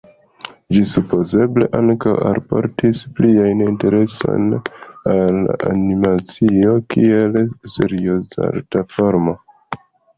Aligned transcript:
Ĝi 0.75 0.79
supozeble 0.93 1.67
ankaŭ 1.79 2.13
alportis 2.29 3.03
plian 3.21 3.63
intereson 3.67 4.49
al 5.19 5.41
animacio 5.75 6.77
kiel 6.97 7.43
serioza 7.79 8.45
arta 8.53 8.89
formo. 8.97 9.41